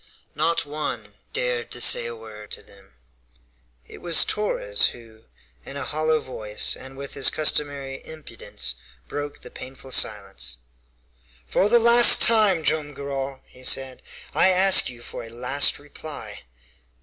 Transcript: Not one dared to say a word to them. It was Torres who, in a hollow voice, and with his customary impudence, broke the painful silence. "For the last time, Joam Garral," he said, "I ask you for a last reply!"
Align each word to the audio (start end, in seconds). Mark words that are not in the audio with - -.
Not 0.33 0.65
one 0.65 1.13
dared 1.31 1.69
to 1.73 1.79
say 1.79 2.07
a 2.07 2.15
word 2.15 2.49
to 2.53 2.63
them. 2.63 2.93
It 3.85 4.01
was 4.01 4.25
Torres 4.25 4.85
who, 4.87 5.25
in 5.63 5.77
a 5.77 5.85
hollow 5.85 6.19
voice, 6.19 6.75
and 6.75 6.97
with 6.97 7.13
his 7.13 7.29
customary 7.29 8.01
impudence, 8.03 8.73
broke 9.07 9.41
the 9.41 9.51
painful 9.51 9.91
silence. 9.91 10.57
"For 11.45 11.69
the 11.69 11.77
last 11.77 12.19
time, 12.19 12.63
Joam 12.63 12.95
Garral," 12.95 13.41
he 13.45 13.63
said, 13.63 14.01
"I 14.33 14.49
ask 14.49 14.89
you 14.89 15.03
for 15.03 15.23
a 15.23 15.29
last 15.29 15.77
reply!" 15.77 16.45